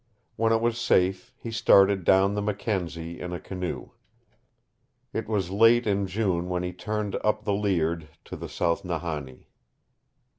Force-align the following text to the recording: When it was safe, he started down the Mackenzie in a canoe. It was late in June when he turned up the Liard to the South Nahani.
When 0.35 0.51
it 0.51 0.61
was 0.61 0.79
safe, 0.81 1.31
he 1.37 1.51
started 1.51 2.03
down 2.03 2.33
the 2.33 2.41
Mackenzie 2.41 3.19
in 3.19 3.33
a 3.33 3.39
canoe. 3.39 3.91
It 5.13 5.27
was 5.27 5.51
late 5.51 5.85
in 5.85 6.07
June 6.07 6.49
when 6.49 6.63
he 6.63 6.73
turned 6.73 7.15
up 7.23 7.43
the 7.43 7.53
Liard 7.53 8.07
to 8.25 8.35
the 8.35 8.49
South 8.49 8.83
Nahani. 8.83 9.45